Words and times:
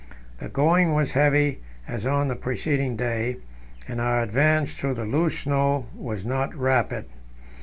The 0.39 0.49
going 0.49 0.93
was 0.95 1.11
heavy, 1.11 1.59
as 1.87 2.07
on 2.07 2.27
the 2.27 2.35
preceding 2.35 2.95
day, 2.95 3.37
and 3.87 4.01
our 4.01 4.23
advance 4.23 4.73
through 4.73 4.95
the 4.95 5.05
loose 5.05 5.37
snow 5.37 5.85
was 5.95 6.25
not 6.25 6.55
rapid. 6.55 7.05